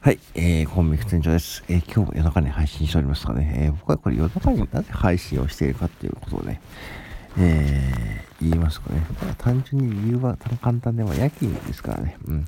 [0.00, 1.64] はい、えー、コンビニ店長です。
[1.68, 6.60] えー、今日も夜中に配信しておりますがね、えー、僕はこれ夜中になぜ配信をしているかっていうことをね、
[7.36, 9.04] えー、言いますかね。
[9.38, 12.16] 単純に理由は簡単では夜勤ですからね。
[12.28, 12.46] うん。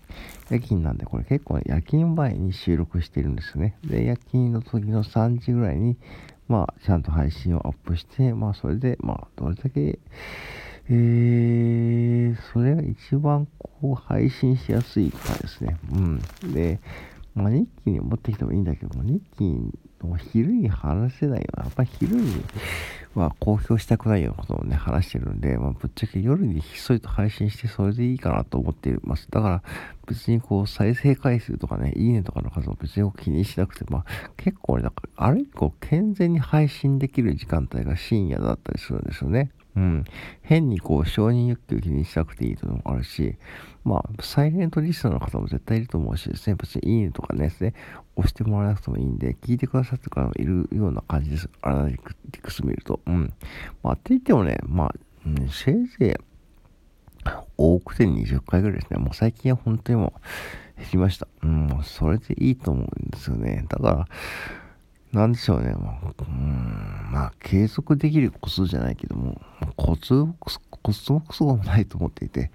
[0.48, 3.76] 夜勤なんで、これ結構、夜勤前に収録しているんですよね。
[3.84, 5.96] で、夜勤の時の3時ぐらいに、
[6.46, 9.98] まあ、ちゃんと配信をアップして、まあ、それで、まあ、どれだけ、
[10.88, 15.76] えー、それが一番こう配信しやすいかですね。
[15.92, 16.22] うん。
[16.52, 16.80] で、
[17.34, 19.44] まあ、日記に持ってきてもいいんだけども、日記
[20.06, 22.42] の昼に話せないよやっぱり昼に
[23.14, 29.28] は公表したくないようなことをね、話してるんで、まあ、ぶっちゃけ夜にひっそりと配信してそれでいいかなと思っています。
[29.30, 29.62] だから、
[30.06, 34.04] 別にこう、再生回数とかね、いいねとかの数を別に気にしなくて、まあ、
[34.36, 39.50] 結構ね、だから、あれこう、健全に配信できる時間帯が深夜だったりするんですよね。
[39.76, 40.04] うん。
[40.42, 43.36] 変にこう、承認欲求を気にしなくていいというのもあるし、
[43.84, 47.74] まあ、サイレントリスナーの方も絶対いると思うしですね、別にいいねとかね、ね、
[48.16, 51.48] 押してもらわなくてもいいんで、聞いてくださってからいるような感じです。
[51.62, 53.00] アナリティクス見ると。
[53.06, 53.32] うん。
[53.82, 54.94] まあ、って言ってもね、まあ、
[55.26, 56.30] うん、せいぜい、
[57.56, 58.98] 多くて20回ぐらいですね。
[58.98, 60.14] もう最近は本当にも
[60.76, 61.28] う減りました。
[61.42, 63.66] うん、それでいいと思うんですよね。
[63.68, 64.06] だから、
[65.12, 69.40] なんでしょうね、もう、うん、まあ、継続できるコツじゃないけども、
[69.76, 72.52] コツ、コツもクソもないと思っていて、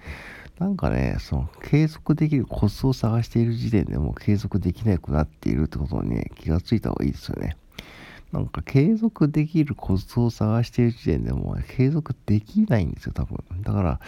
[0.57, 7.57] なんかね、その、継続できるコツを探している時点でもう継続できなくなっているってことにね、気がついた方がいいですよね。
[8.31, 13.43] なんか継続できるコツを探している時点でも継続できないんですよ、多分。
[13.61, 13.99] だから、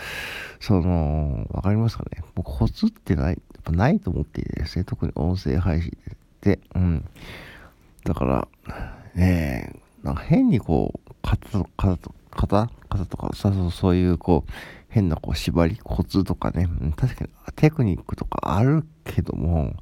[0.60, 2.24] その、わかりますかね。
[2.36, 5.92] もうコツってない、やっぱないと思っていてですね、特に音声配信
[6.42, 7.06] で、うん。
[8.08, 8.48] だから、
[9.16, 12.70] ねえ、なんか変にこう、型と型と型
[13.06, 14.52] とか、そうそういうこう、
[14.88, 19.76] 変なこう縛り、コツとかね、確かにテクニックとかあるけども、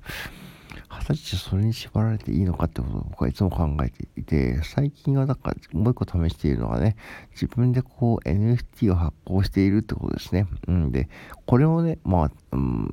[0.90, 6.96] 果たしてそれに縛られていいのかってことを僕はいつも考えていて、最近はだかもう一個試しているのがね、
[7.32, 10.48] 自分でこう NFT を発行しているってことですね。
[10.68, 11.10] うんで、
[11.46, 12.90] これもね、まあ、うん、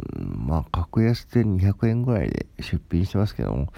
[0.46, 3.72] まあ、格安で200円ぐらいで出品してますけども、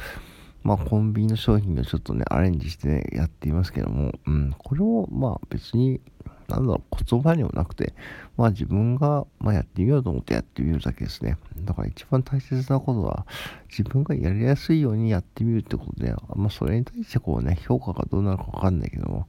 [0.65, 6.01] まあ、コンビニの商品をちょっとね、アレンジしてね、やっていますけども、うん、これを、まあ、別に、
[6.49, 7.95] なんだろう、言葉にもなくて、
[8.39, 11.37] まあ、自分が、まあ、やってみようと思ってやってみるだけですね。
[11.59, 13.27] だから一番大切なことは、
[13.69, 19.29] 自分がやりやすいようにやってみるってことで、まあ、それに対してこうね、評価がどうなるかわかんないけども、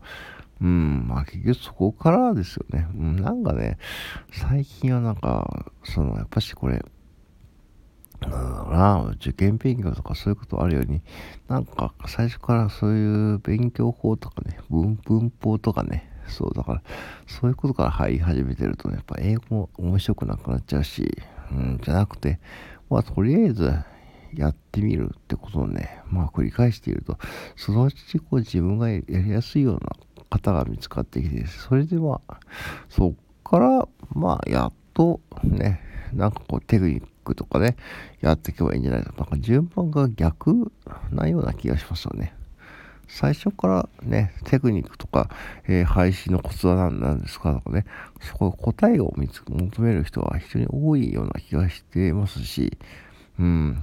[0.61, 2.87] うん、まあ結局そこからですよね。
[2.95, 3.77] うん、なんかね、
[4.31, 6.83] 最近はなんか、その、やっぱしこれ、
[8.21, 11.01] な受験勉強とかそういうことあるように、
[11.47, 16.81] なんか最初からそういう勉強法とかね、文文法とかね、そうだから、
[17.27, 21.17] そういうことから入り始めてるとね、やっぱ英語も面白くなくなっちゃうし、
[21.51, 22.39] うん、じゃなくて、
[22.89, 23.73] まあとりあえず
[24.33, 27.17] やってみるってことをね、まあ繰り返していると、
[27.55, 29.91] そのうちこう自分がやりやすいような
[30.29, 32.39] 方が見つかってきて、それでまあ、
[32.89, 35.81] そっから、まあやっとね、
[36.13, 37.77] なんかこうテクニックとかね、
[38.21, 39.13] やっていけばいいんじゃないか。
[39.17, 40.71] なんか順番が逆
[41.11, 42.35] なような気がしますよね。
[43.07, 45.29] 最初からね、テクニックとか、
[45.67, 47.85] えー、配信のコツは何なんですかとかね、
[48.19, 52.77] そこ答えを見つ求める人は非常に多いような気がしてますし、
[53.39, 53.81] うん、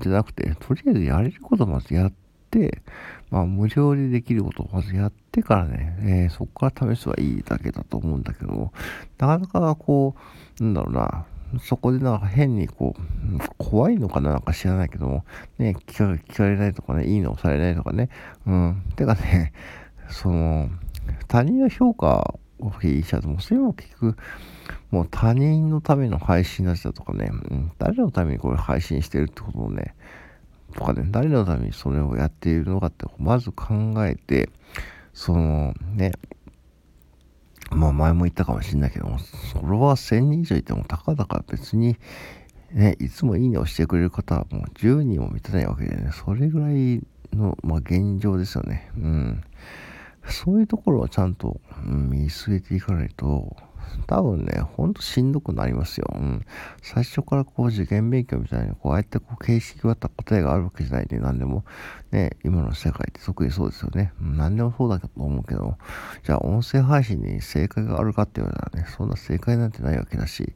[0.00, 2.12] じゃなくて、とりあえずやれることまずやっ
[2.50, 2.82] て、
[3.30, 8.72] まあ、無料でできることをまずやってからね、えー、そこから試せばいいだけだと思うんだけども、
[9.18, 10.14] なかなかこ
[10.60, 11.26] う、なんだろうな、
[11.60, 15.24] そこでなんか変にこう、怖いのかななんか知らないけども、
[15.58, 18.08] ね、聞か聞かれないとかね、いいのをされないとかね、
[18.46, 18.82] うん。
[18.96, 19.52] てかね、
[20.08, 20.68] その、
[21.28, 24.16] 他人の評価を気にしちゃうと、もうそれも結局、
[24.90, 29.94] もう他人のための配信になっちゃうとかね、うん、誰のためにこれ配信してるってことをね、
[30.74, 33.74] とかね、誰のためにそれをやっているのかって、まず考
[34.06, 34.50] えて、
[35.12, 36.12] そのね、
[37.70, 41.96] まあ前も言ったかもしれないけども、フォロワー1000人以上いてもたかだか別に、
[42.72, 47.02] ね、いつもいいねをしてくれる方はもう10人も満たないわけでね、それぐらい
[47.32, 48.90] の、まあ、現状ですよね。
[48.96, 49.44] うん。
[50.28, 53.56] そういうところをちゃんと、うん、見据えていかないと、
[54.06, 56.06] 多分ね、ほんとしんどくなりますよ。
[56.14, 56.46] うん。
[56.82, 61.64] 最初からこう受験勉強みたいに、こうああやってこう形式った答えがあるわけじゃないで、何でも、
[62.12, 64.12] ね、今の世界って特にそうですよね。
[64.20, 65.76] 何でもそうだと思うけど、
[66.24, 70.52] じゃあ音声配信に正解があるかって言われたらね、そんな正解なんてないわけだし、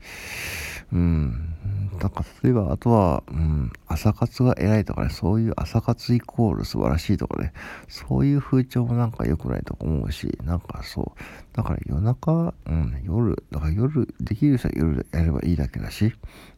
[0.93, 1.57] うん。
[2.01, 7.53] なんか例えば、あとは、うん、朝活が偉いとかね、そういう朝活イコール素晴らしいとかね、
[7.89, 11.21] そういう風潮もなんか良くないと思うし、なんかそう、
[11.53, 16.13] だから夜中、うん、夜、だから夜、できる人は夜やればいいだけだし、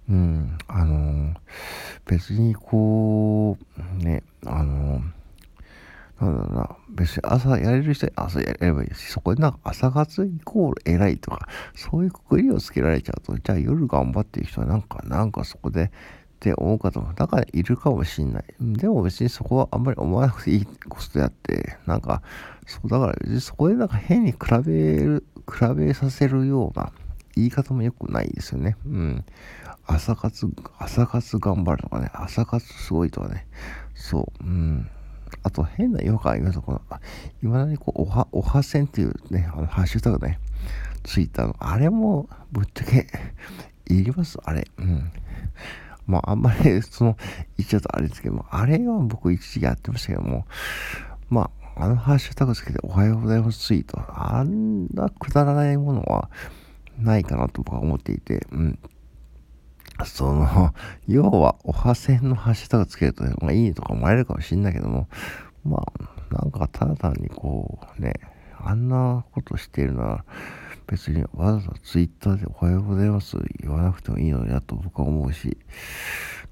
[0.08, 1.36] うん、あのー、
[2.06, 3.56] 別にこ
[4.00, 15.90] う、ね、あのー、なんだろうな、別に朝やれる人は朝やればいいし、そこでなんか朝活イコール偉いとか、そういうくくりをつけられちゃうと、じゃあ夜頑張ってる人はなんか、なんかそこで、っ
[16.42, 18.44] て思う方も、だからいるかもしんない。
[18.60, 22.20] でも別にそこはあんまり思わなくていいことであって、なんか、
[22.66, 26.92] そうだから別にそこでなんか変に比べる、比べさせるような
[27.34, 28.76] 言い方も良くないですよね。
[28.86, 29.24] うん。
[29.86, 30.48] 朝活、
[30.78, 33.46] 朝活頑張るとかね、朝活すごいとかね、
[33.94, 34.88] そう、うん。
[35.42, 36.80] あと変な違和感ありますこの、
[37.42, 40.38] いまだにこう、おは、おはせんっていうね、あの、ハッシュタグね、
[41.02, 43.06] ツイッターの、あれもぶっちゃけ、
[43.86, 44.68] いりますあれ。
[44.78, 45.10] うん。
[46.06, 47.16] まあ、あんまり、その、
[47.56, 50.46] 言っちゃうとあれですけども、あれは僕一時期やってましたけども、
[51.30, 56.30] まあ、あのハッシュタグつけておはようございますツイート、あんなくだらないものは
[56.98, 58.78] ないかなと僕は思っていて、うん。
[60.04, 60.74] その、
[61.08, 65.08] 要は、おはせんのハッシュタグつけると、まあ、いいとかもらえるかもしんないけども、
[65.64, 68.14] まあ、なんかただ単にこう、ね、
[68.58, 70.24] あんなことしてるなら、
[70.86, 75.56] 別にわざわざツイッターでおはようございます言わなくてもいいのになと僕は思うし、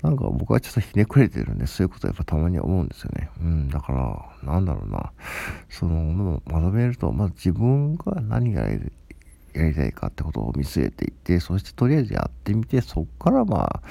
[0.03, 3.31] なんか僕はちょっとひねくれてるんで、そういうことやっぱたまに思うんですよね。
[3.41, 5.13] うん、だから、なんだろうな。
[5.69, 8.79] その、まとめると、まず自分が何がや
[9.55, 13.83] りたいかってことを見据えていって、そしてとりあえずやってみて、そっからまあ、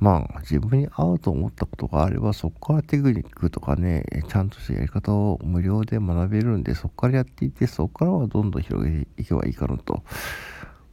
[0.00, 10.04] まあ、自分に合うと思ったことがあれば、そこからテクニックとかね、ちゃんとしたやり方を無料で学べるんで、そこからやっていって、そこからはどんどん広げていけばいいかなと、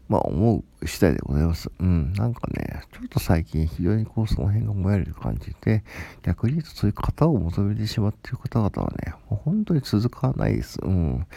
[0.07, 1.71] まあ思う次第でございます。
[1.79, 5.83] うん、なんかね、ちょっと最近非常にこう、その辺がもやれる感じで、
[6.23, 10.79] 逆に言うとそういう方を求めてしまっている方々はね、もう本当に続かないです。
[10.81, 11.27] うん。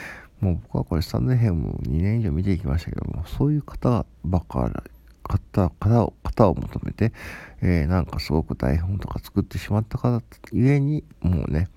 [0.40, 4.90] もう僕はこれスタンドヘム2年以上見ていきましたけども、そういう方ばかり
[5.28, 7.12] 方方を方を求めて、
[7.60, 10.22] えー、なんかすごく台本とか作ってしまった方
[10.52, 11.68] ゆえにもうね、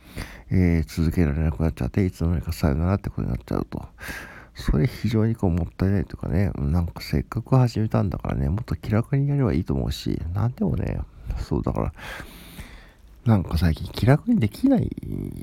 [0.49, 3.81] えー、続けられなくなっちゃっていつの間にかさよならってことになっちゃうと
[4.55, 10.99] それ非常にこうもったいないとかねなんかせっかく始めたんだからねもっと気楽にやればいいと思うしなんでもね
[11.39, 11.93] そうだから
[13.25, 14.89] なんか最近気楽にできない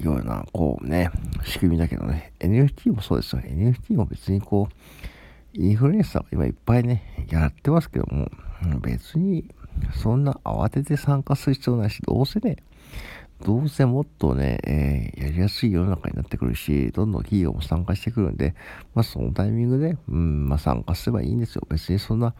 [0.02, 1.10] ような、こうね、
[1.44, 3.42] 仕組みだけどね、NFT もそうですよ。
[3.42, 4.74] NFT も別にこう、
[5.54, 8.28] インフルエンサーが今いっぱいね、やってますけども、
[8.80, 9.44] 別に
[10.02, 12.56] そんな慌てて参加する必要ないし、どうせね、
[13.44, 18.54] どうせもっとね、えー、やりやすい世の中になってくるし、どんどん企業も参加してくるんで、
[18.94, 21.66] まあそのタイミングで、うん、まあ参加すればいいんですよ。
[21.68, 22.34] 別にそんな、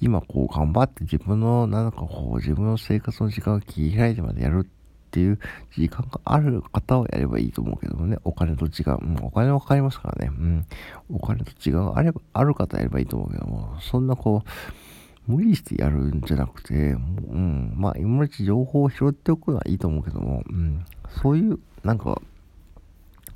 [0.00, 5.38] 今こう頑張って自分の、なんかこう自分の生活の時間を切り開いてまでやるっていう
[5.74, 10.66] 時間がある方はやればいいと思うけどもね、お金と時間、うん、お金はかかりますからね、うん、
[11.08, 14.95] お金と時間があれば、ある方やればいいと思うけども、そんなこう、
[15.26, 20.84] 無理してやるんじゃなくて、もうん、まあ、今のうち情報を拾っておくのはいいと思うけども、うん、
[21.22, 22.20] そういう、なんか、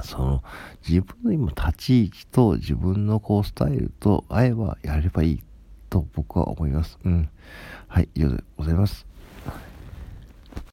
[0.03, 0.43] その、
[0.89, 5.43] 自分の今立ち位置と自分のこうスタイルと合えばやればいい
[5.91, 6.99] と僕は思います。
[7.05, 7.29] うん。
[7.89, 9.10] はい、以上でございます。